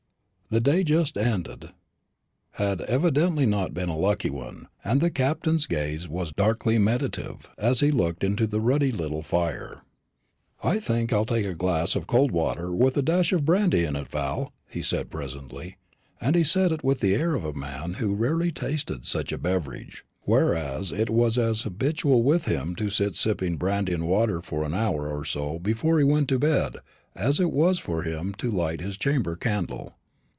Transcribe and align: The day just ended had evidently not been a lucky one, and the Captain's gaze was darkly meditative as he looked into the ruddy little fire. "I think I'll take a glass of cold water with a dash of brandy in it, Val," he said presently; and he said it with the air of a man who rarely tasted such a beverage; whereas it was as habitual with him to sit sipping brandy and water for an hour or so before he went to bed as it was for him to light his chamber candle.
The 0.53 0.59
day 0.59 0.83
just 0.83 1.17
ended 1.17 1.69
had 2.55 2.81
evidently 2.81 3.45
not 3.45 3.73
been 3.73 3.87
a 3.87 3.97
lucky 3.97 4.29
one, 4.29 4.67
and 4.83 4.99
the 4.99 5.09
Captain's 5.09 5.65
gaze 5.65 6.09
was 6.09 6.33
darkly 6.33 6.77
meditative 6.77 7.49
as 7.57 7.79
he 7.79 7.89
looked 7.89 8.21
into 8.21 8.45
the 8.45 8.59
ruddy 8.59 8.91
little 8.91 9.21
fire. 9.23 9.79
"I 10.61 10.77
think 10.79 11.13
I'll 11.13 11.23
take 11.23 11.45
a 11.45 11.53
glass 11.55 11.95
of 11.95 12.05
cold 12.05 12.31
water 12.31 12.69
with 12.73 12.97
a 12.97 13.01
dash 13.01 13.31
of 13.31 13.45
brandy 13.45 13.85
in 13.85 13.95
it, 13.95 14.09
Val," 14.09 14.51
he 14.67 14.81
said 14.81 15.09
presently; 15.09 15.77
and 16.19 16.35
he 16.35 16.43
said 16.43 16.73
it 16.73 16.83
with 16.83 16.99
the 16.99 17.15
air 17.15 17.33
of 17.33 17.45
a 17.45 17.53
man 17.53 17.93
who 17.93 18.13
rarely 18.13 18.51
tasted 18.51 19.05
such 19.05 19.31
a 19.31 19.37
beverage; 19.37 20.03
whereas 20.23 20.91
it 20.91 21.09
was 21.09 21.37
as 21.37 21.61
habitual 21.61 22.23
with 22.23 22.43
him 22.43 22.75
to 22.75 22.89
sit 22.89 23.15
sipping 23.15 23.55
brandy 23.55 23.93
and 23.93 24.05
water 24.05 24.41
for 24.41 24.65
an 24.65 24.73
hour 24.73 25.07
or 25.07 25.23
so 25.23 25.59
before 25.59 25.97
he 25.97 26.03
went 26.03 26.27
to 26.27 26.37
bed 26.39 26.79
as 27.15 27.39
it 27.39 27.53
was 27.53 27.79
for 27.79 28.03
him 28.03 28.33
to 28.33 28.51
light 28.51 28.81
his 28.81 28.97
chamber 28.97 29.37
candle. 29.37 29.93